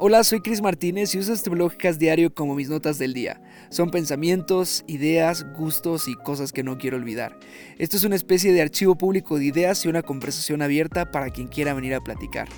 [0.00, 1.50] Hola, soy Chris Martínez y uso este
[1.98, 3.42] diario como mis notas del día.
[3.68, 7.36] Son pensamientos, ideas, gustos y cosas que no quiero olvidar.
[7.78, 11.48] Esto es una especie de archivo público de ideas y una conversación abierta para quien
[11.48, 12.48] quiera venir a platicar.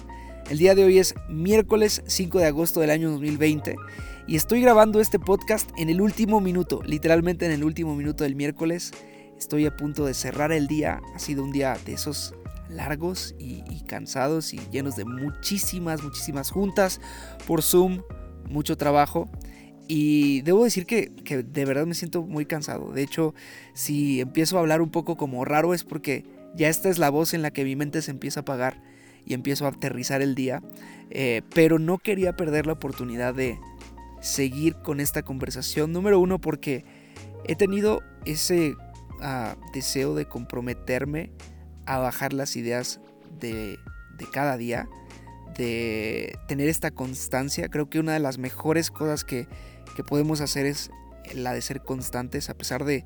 [0.51, 3.75] El día de hoy es miércoles 5 de agosto del año 2020
[4.27, 8.35] y estoy grabando este podcast en el último minuto, literalmente en el último minuto del
[8.37, 8.93] miércoles.
[9.39, 12.35] Estoy a punto de cerrar el día, ha sido un día de esos
[12.71, 17.01] largos y, cansados y llenos de muchísimas, muchísimas juntas
[17.47, 18.03] por Zoom,
[18.49, 19.29] mucho trabajo.
[19.89, 22.93] Y debo decir que, que, de verdad me siento muy cansado.
[22.93, 23.35] De hecho,
[23.75, 27.35] si empiezo a hablar un poco como raro es porque ya esta es la voz
[27.35, 28.81] en la que mi mente se empieza a apagar
[29.27, 30.63] y empiezo a aterrizar el día.
[31.11, 33.59] Eh, pero no quería perder la oportunidad de
[34.21, 35.93] seguir con esta conversación.
[35.93, 36.85] Número uno, porque
[37.45, 38.75] he tenido ese
[39.21, 41.31] ah, deseo de comprometerme
[41.91, 43.01] a bajar las ideas
[43.41, 43.77] de,
[44.33, 44.89] cada día,
[45.59, 47.69] de tener esta constancia.
[47.69, 49.49] Creo que una de las mejores cosas que,
[50.07, 50.91] podemos hacer es
[51.35, 53.05] la de ser constantes a pesar de,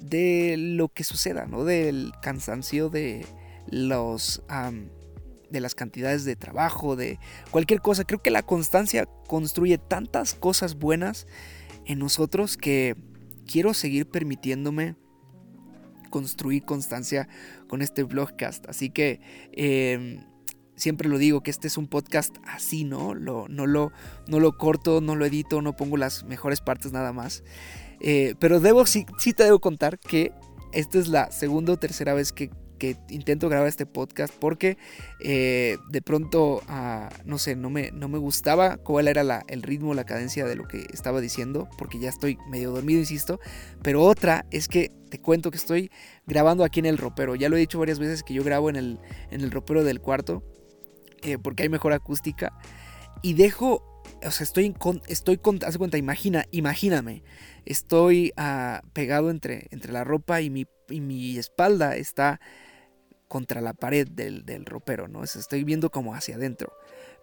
[0.00, 1.64] de lo que suceda, ¿no?
[1.64, 3.26] Del cansancio, de
[3.66, 4.42] los...
[5.50, 7.18] de las cantidades de trabajo, de
[7.50, 8.04] cualquier cosa.
[8.04, 11.26] Creo que la constancia construye tantas cosas buenas
[11.86, 12.96] en nosotros que
[13.50, 14.94] quiero seguir permitiéndome
[16.10, 17.28] construir constancia
[17.68, 18.68] con este blogcast.
[18.68, 19.20] Así que
[19.52, 20.24] em,
[20.76, 23.14] siempre lo digo que este es un podcast así, ¿no?
[23.14, 23.92] Lo, no, lo,
[24.26, 27.42] no lo corto, no lo edito, no pongo las mejores partes nada más.
[28.00, 30.32] Eh, pero debo, sí, sí te debo contar que
[30.72, 32.50] esta es la segunda o tercera vez que
[32.80, 34.78] que intento grabar este podcast porque
[35.20, 39.94] eh, de pronto, ah, no sé, no me, no me gustaba cuál era el ritmo,
[39.94, 43.38] la cadencia de lo que estaba diciendo, porque ya estoy medio dormido, insisto.
[43.82, 45.90] Pero otra es que te cuento que estoy
[46.26, 47.34] grabando aquí en el ropero.
[47.36, 48.98] Ya lo he dicho varias veces que yo grabo en el,
[49.30, 50.42] en el ropero del cuarto,
[51.22, 52.52] eh, porque hay mejor acústica.
[53.22, 53.84] Y dejo
[54.24, 57.22] o sea, estoy, con, estoy haz cuenta, imagina, imagíname,
[57.64, 62.40] estoy ah, pegado entre, entre la ropa y mi, y mi espalda está
[63.30, 65.22] contra la pared del, ropero, ¿no?
[65.22, 66.72] estoy viendo como hacia adentro.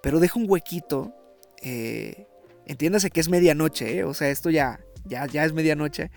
[0.01, 1.13] Pero dejo un huequito,
[1.61, 2.27] eh,
[2.65, 4.03] entiéndase que es medianoche, ¿eh?
[4.05, 6.09] o sea, esto ya, ya, ya es medianoche.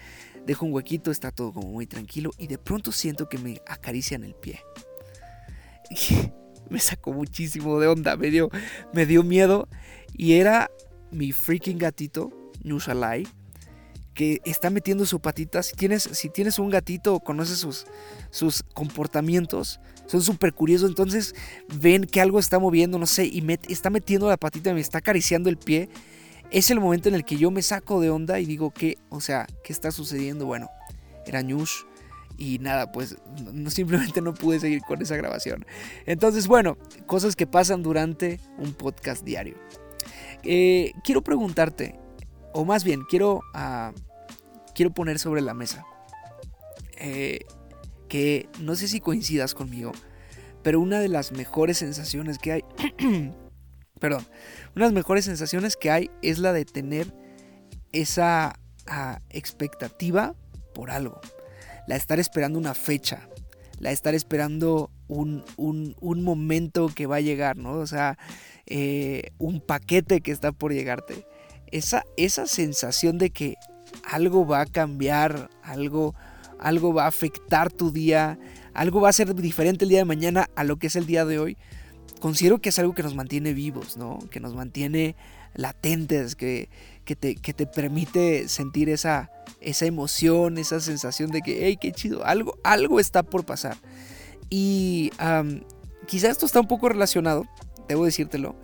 [0.47, 4.23] Dejo un huequito, está todo como muy tranquilo y de pronto siento que me acarician
[4.23, 4.61] el pie.
[6.71, 8.49] me sacó muchísimo de onda, me dio,
[8.93, 9.69] me dio miedo
[10.17, 10.71] y era
[11.11, 12.31] mi freaking gatito,
[12.63, 13.27] Nushalai,
[14.21, 15.63] que está metiendo su patita.
[15.63, 17.87] Si tienes, si tienes un gatito o conoces sus,
[18.29, 20.91] sus comportamientos, son súper curiosos.
[20.91, 21.35] Entonces
[21.81, 25.49] ven que algo está moviendo, no sé, y está metiendo la patita, me está acariciando
[25.49, 25.89] el pie.
[26.51, 28.99] Es el momento en el que yo me saco de onda y digo, ¿qué?
[29.09, 30.45] O sea, ¿qué está sucediendo?
[30.45, 30.69] Bueno,
[31.25, 31.73] era Ñush.
[32.37, 33.17] Y nada, pues
[33.55, 35.65] no, simplemente no pude seguir con esa grabación.
[36.05, 36.77] Entonces, bueno,
[37.07, 39.55] cosas que pasan durante un podcast diario.
[40.43, 41.99] Eh, quiero preguntarte,
[42.53, 43.93] o más bien, quiero, ah,
[44.81, 45.85] quiero poner sobre la mesa
[46.97, 47.41] eh,
[48.09, 49.93] que no sé si coincidas conmigo,
[50.63, 52.65] pero una de las mejores sensaciones que hay,
[54.01, 54.27] perdón,
[54.75, 57.15] una de las mejores sensaciones que hay es la de tener
[57.93, 60.35] esa ah, expectativa
[60.73, 61.21] por algo,
[61.87, 63.29] la de estar esperando una fecha,
[63.81, 65.45] la de estar esperando un,
[66.01, 67.73] momento que va a llegar, ¿no?
[67.73, 68.17] O sea,
[68.65, 71.27] eh, un paquete que está por llegarte
[71.71, 73.57] esa, esa sensación de que
[74.05, 76.15] algo va a cambiar, algo,
[76.59, 78.39] algo va a afectar tu día,
[78.75, 81.25] algo va a ser diferente el día de mañana a lo que es el día
[81.25, 81.57] de hoy,
[82.21, 84.19] considero que es algo que nos mantiene vivos, ¿no?
[84.31, 85.17] Que nos mantiene
[85.55, 86.69] latentes, que,
[87.05, 91.93] que, te, que te, permite sentir esa, esa emoción, esa sensación de que, hey, qué
[91.93, 93.77] chido, algo, algo está por pasar.
[94.49, 95.11] Y
[96.07, 97.47] quizá esto está un poco relacionado,
[97.89, 98.57] debo decírtelo,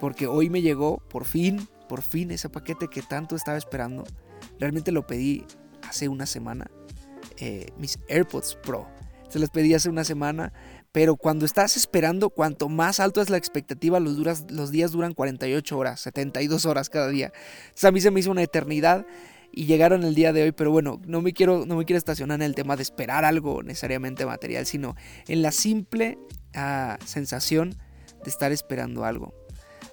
[0.00, 4.04] porque hoy me llegó por fin por fin ese paquete que tanto estaba esperando.
[4.58, 5.44] Realmente lo pedí
[5.82, 6.70] hace una semana.
[7.38, 8.88] Eh, mis AirPods Pro.
[9.28, 10.52] Se los pedí hace una semana.
[10.92, 16.00] Pero cuando estás esperando, cuanto más alto es la expectativa, los, días duran 48 horas,
[16.00, 17.32] 72 horas cada día.
[17.82, 19.06] a mí se me hizo una eternidad
[19.50, 22.36] y llegaron el día de hoy, pero bueno, no me quiero, no me quiero estacionar
[22.36, 24.94] en el tema de esperar algo necesariamente material, sino
[25.28, 26.18] en la simple
[26.54, 27.74] ah, sensación
[28.22, 29.34] de estar esperando algo.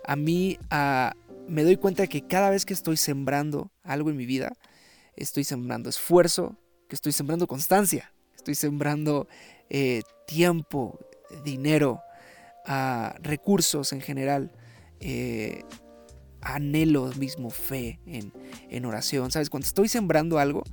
[0.05, 1.11] A mí, uh,
[1.49, 4.53] me doy cuenta que cada vez que estoy sembrando algo en mi vida,
[5.15, 6.57] estoy sembrando esfuerzo,
[6.87, 9.27] que estoy sembrando constancia, estoy sembrando
[9.69, 10.99] eh, tiempo,
[11.43, 12.01] dinero,
[13.21, 14.51] recursos en general,
[14.99, 15.63] eh,
[16.41, 18.31] anhelo mismo, fe en,
[18.69, 19.31] en oración.
[19.31, 19.49] ¿Sabes?
[19.49, 20.63] Cuando estoy sembrando algo,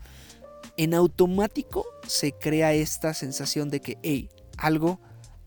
[0.76, 5.00] en automático se crea esta sensación de que, hey, algo,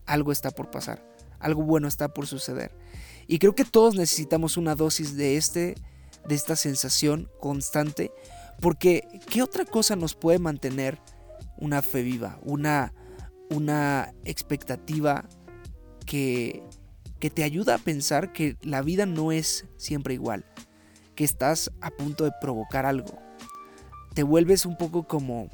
[0.06, 1.04] algo está por pasar,
[1.38, 2.79] algo bueno está por suceder.
[3.30, 5.76] Y creo que todos necesitamos una dosis de, este,
[6.26, 8.10] de esta sensación constante,
[8.60, 10.98] porque ¿qué otra cosa nos puede mantener
[11.56, 12.92] una fe viva, una,
[13.48, 15.28] una expectativa
[16.06, 16.64] que,
[17.20, 20.44] que te ayuda a pensar que la vida no es siempre igual,
[21.14, 23.16] que estás a punto de provocar algo.
[24.12, 25.48] Te vuelves un poco como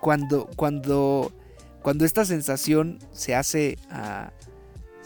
[0.00, 1.34] cuando, cuando,
[1.82, 4.32] cuando esta sensación se hace, ah,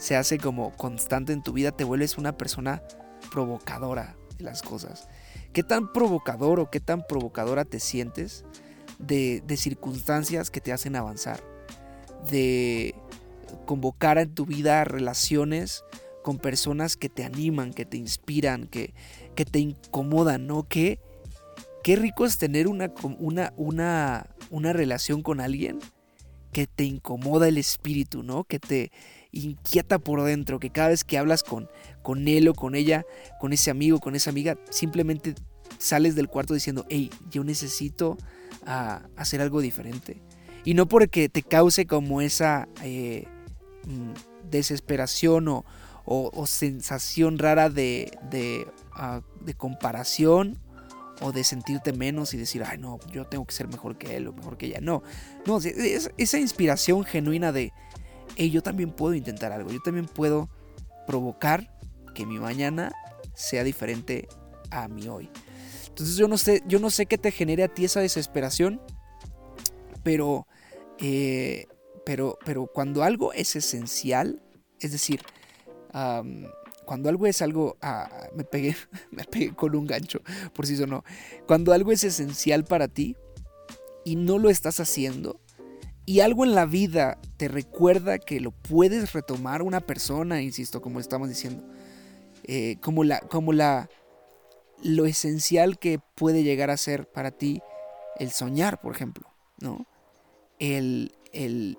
[0.03, 2.83] se hace como constante en tu vida, te vuelves una persona
[3.31, 5.07] provocadora de las cosas.
[5.53, 8.43] ¿Qué tan provocador o qué tan provocadora te sientes
[8.99, 11.41] de, de circunstancias que te hacen avanzar?
[12.29, 12.95] De
[13.65, 15.85] convocar en tu vida relaciones
[16.21, 18.93] con personas que te animan, que te inspiran, que,
[19.35, 20.67] que te incomodan, ¿no?
[20.67, 20.99] Que,
[21.81, 25.79] qué rico es tener una, una, una, una relación con alguien
[26.53, 28.43] que te incomoda el espíritu, ¿no?
[28.45, 28.91] Que te
[29.31, 31.67] inquieta por dentro, que cada vez que hablas con,
[32.01, 33.05] con él o con ella,
[33.39, 35.35] con ese amigo, con esa amiga, simplemente
[35.79, 38.17] sales del cuarto diciendo, hey, yo necesito
[38.65, 40.21] ah, hacer algo diferente.
[40.63, 43.27] Y no porque te cause como esa eh,
[43.85, 45.65] mm, desesperación o,
[46.05, 50.59] o, sensación rara de, de, ah, de comparación
[51.23, 54.27] o de sentirte menos y decir, ay no, yo tengo que ser mejor que él
[54.27, 54.79] o mejor que ella.
[54.81, 55.03] No,
[55.45, 57.71] no, es esa inspiración genuina de,
[58.35, 60.49] hey, yo también puedo intentar algo, yo también puedo
[61.07, 61.73] provocar
[62.13, 62.91] que mi mañana
[63.33, 64.27] sea diferente
[64.69, 65.29] a mi hoy.
[65.87, 68.81] Entonces yo no sé, yo no sé qué te genere a ti esa desesperación,
[70.03, 70.45] pero,
[70.99, 71.67] eh,
[72.05, 74.41] pero, pero cuando algo es esencial,
[74.79, 75.21] es decir,
[76.85, 78.75] cuando algo es algo, ah, me, pegué,
[79.11, 80.21] me pegué con un gancho,
[80.53, 81.03] por si no
[81.47, 83.15] Cuando algo es esencial para ti
[84.05, 85.39] y no lo estás haciendo,
[86.05, 90.99] y algo en la vida te recuerda que lo puedes retomar una persona, insisto, como
[90.99, 91.63] estamos diciendo,
[92.43, 93.89] eh, como la, como la,
[94.83, 97.61] lo esencial que puede llegar a ser para ti
[98.19, 99.27] el soñar, por ejemplo,
[99.59, 99.87] ¿no?
[100.59, 101.77] El, el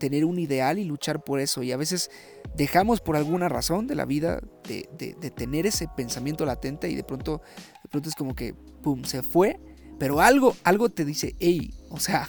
[0.00, 1.62] tener un ideal y luchar por eso.
[1.62, 2.10] Y a veces
[2.56, 7.42] dejamos por alguna razón de la vida de, tener ese pensamiento latente y de pronto,
[7.84, 9.60] de pronto es como que, ¡pum!, se fue.
[9.98, 12.28] Pero algo, algo te dice, hey, o sea,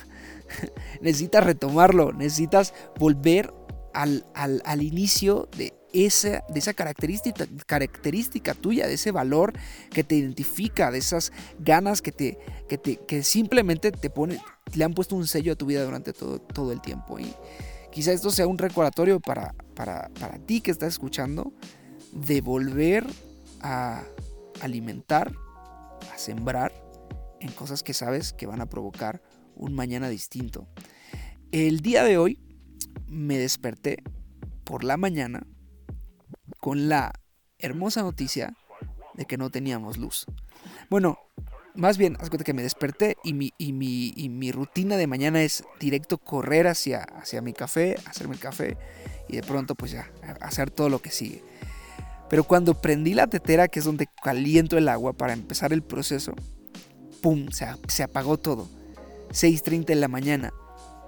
[1.01, 3.53] necesitas retomarlo, necesitas volver
[3.93, 9.53] al, al, inicio de esa, de esa característica, característica tuya, de ese valor
[9.89, 14.39] que te identifica, de esas ganas que, te, que, te, que simplemente te pone,
[14.73, 17.19] le han puesto un sello a tu vida durante todo, todo el tiempo.
[17.19, 17.33] Y
[17.91, 21.53] quizá esto sea un recordatorio para, para, para ti que estás escuchando
[22.11, 23.05] de volver
[23.61, 24.03] a
[24.61, 25.31] alimentar,
[26.13, 26.71] a sembrar
[27.39, 29.21] en cosas que sabes que van a provocar
[29.55, 30.67] un mañana distinto.
[31.51, 32.39] El día de hoy
[33.11, 34.01] me desperté
[34.63, 35.45] por la mañana
[36.59, 37.13] con la
[37.59, 38.55] hermosa noticia
[39.15, 40.25] de que no teníamos luz.
[40.89, 41.19] Bueno,
[41.75, 45.07] más bien, haz cuenta que me desperté y mi, y mi, y mi rutina de
[45.07, 48.77] mañana es directo correr hacia, hacia mi café, hacerme el café
[49.27, 50.09] y de pronto pues ya,
[50.39, 51.43] hacer todo lo que sigue.
[52.29, 56.33] Pero cuando prendí la tetera, que es donde caliento el agua para empezar el proceso,
[57.21, 57.49] ¡pum!
[57.51, 58.69] Se, se apagó todo.
[59.31, 60.53] 6.30 de la mañana,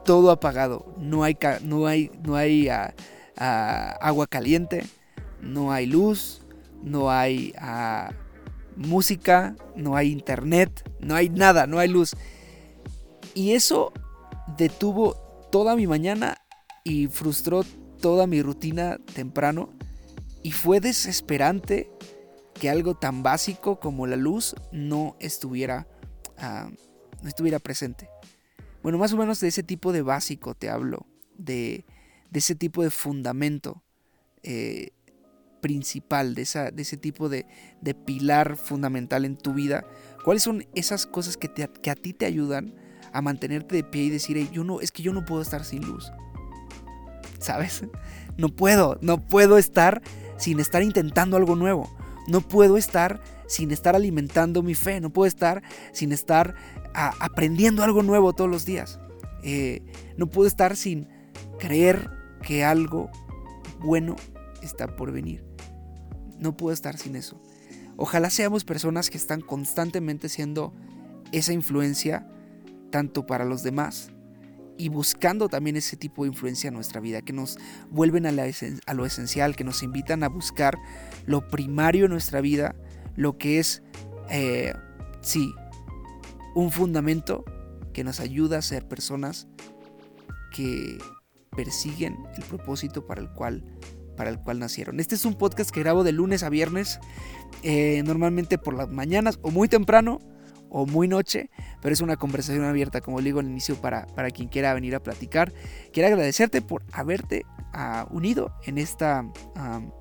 [0.04, 2.94] todo apagado, no hay, no hay, no hay ah,
[3.38, 4.84] ah, agua caliente,
[5.42, 6.42] no hay luz,
[6.82, 8.12] no hay ah,
[8.76, 12.16] música, no hay internet, no hay nada, no hay luz.
[13.34, 13.92] Y eso
[14.58, 15.16] detuvo
[15.52, 16.38] toda mi mañana
[16.84, 17.64] y frustró
[18.02, 19.70] toda mi rutina temprano.
[20.44, 21.90] Y fue desesperante
[22.54, 25.88] que algo tan básico como la luz no estuviera,
[27.22, 28.13] no estuviera presente.
[28.84, 31.86] Bueno, más o menos de ese tipo de básico te hablo, de,
[32.34, 33.82] ese tipo de fundamento
[34.44, 34.90] eh,
[35.62, 37.46] principal, de, esa, de ese tipo de,
[38.06, 39.86] pilar fundamental en tu vida.
[40.26, 42.76] ¿Cuáles son esas cosas que, te, que a ti te ayudan
[43.14, 45.86] a mantenerte de pie y decir, yo no, es que yo no puedo estar sin
[45.86, 46.12] luz?
[47.40, 47.84] ¿Sabes?
[48.36, 50.02] No puedo, no puedo estar
[50.38, 51.96] sin estar intentando algo nuevo.
[52.28, 55.02] No puedo estar sin estar alimentando mi fe.
[55.02, 56.56] No puedo estar sin estar
[56.94, 59.00] aprendiendo algo nuevo todos los días.
[59.44, 59.82] Eh,
[60.18, 61.08] no puedo estar sin
[61.60, 62.10] creer
[62.42, 63.10] que algo
[63.80, 64.16] bueno
[64.62, 65.44] está por venir.
[66.40, 67.42] No puedo estar sin eso.
[67.96, 70.74] Ojalá seamos personas que están constantemente siendo
[71.32, 72.28] esa influencia
[72.90, 74.12] tanto para los demás
[74.78, 77.58] y buscando también ese tipo de influencia en nuestra vida, que nos
[77.90, 78.32] vuelven a,
[78.94, 80.78] lo esencial, que nos invitan a buscar
[81.26, 82.76] lo primario en nuestra vida,
[83.16, 83.84] lo que es,
[84.30, 84.74] eh,
[85.22, 85.54] sí,
[86.56, 87.44] un fundamento
[87.94, 89.48] que nos ayuda a ser personas
[90.52, 90.98] que
[91.56, 93.64] persiguen el propósito para el cual
[94.16, 95.00] para el cual nacieron.
[95.00, 97.00] Este es un podcast que grabo de lunes a viernes,
[97.64, 100.20] eh, normalmente por las mañanas o muy temprano
[100.74, 101.52] o muy noche,
[101.82, 105.00] pero es una conversación abierta, como digo al inicio, para, para quien quiera venir a
[105.02, 105.54] platicar.
[105.94, 109.92] Quiero agradecerte por haberte uh, unido en esta, um,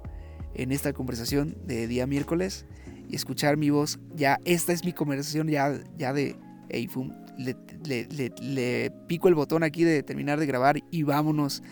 [0.55, 2.65] en esta conversación de día miércoles
[3.07, 4.01] y escuchar mi voz.
[4.15, 6.37] Ya, esta es mi conversación ya, ya de,
[6.71, 11.03] hey, fum, le, le, le, le, pico el botón aquí de terminar de grabar y
[11.03, 11.63] vámonos.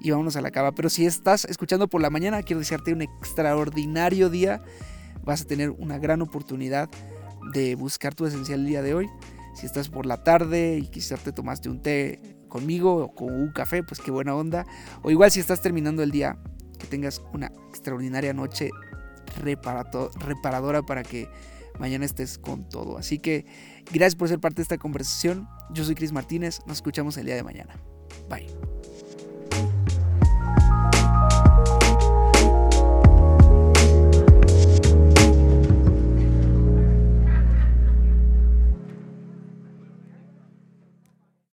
[0.00, 0.72] Y vámonos a la cama.
[0.74, 4.62] Pero si estás escuchando por la mañana, quiero desearte un extraordinario día.
[5.24, 6.90] Vas a tener una gran oportunidad
[7.52, 9.08] de buscar tu esencial el día de hoy.
[9.54, 13.52] Si estás por la tarde y quizás te tomaste un té conmigo o con un
[13.52, 14.66] café, pues qué buena onda.
[15.02, 16.38] O igual si estás terminando el día,
[16.78, 18.70] que tengas una extraordinaria noche
[19.36, 21.28] reparadora para que
[21.78, 22.98] mañana estés con todo.
[22.98, 23.46] Así que
[23.92, 25.48] gracias por ser parte de esta conversación.
[25.72, 26.60] Yo soy Cris Martínez.
[26.66, 27.74] Nos escuchamos el día de mañana.
[28.28, 28.73] Bye.